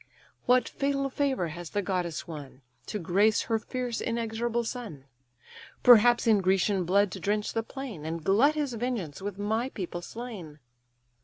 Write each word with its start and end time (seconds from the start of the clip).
What 0.47 0.67
fatal 0.67 1.11
favour 1.11 1.49
has 1.49 1.69
the 1.69 1.83
goddess 1.83 2.27
won, 2.27 2.63
To 2.87 2.97
grace 2.97 3.43
her 3.43 3.59
fierce, 3.59 4.01
inexorable 4.01 4.63
son? 4.63 5.05
Perhaps 5.83 6.25
in 6.25 6.41
Grecian 6.41 6.85
blood 6.85 7.11
to 7.11 7.19
drench 7.19 7.53
the 7.53 7.61
plain, 7.61 8.03
And 8.03 8.23
glut 8.23 8.55
his 8.55 8.73
vengeance 8.73 9.21
with 9.21 9.37
my 9.37 9.69
people 9.69 10.01
slain." 10.01 10.57